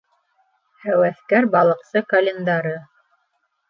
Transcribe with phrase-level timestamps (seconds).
[0.85, 2.77] Һәүәҫкәр-балыҡсы календары